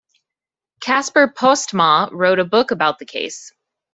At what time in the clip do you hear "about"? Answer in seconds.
2.71-2.97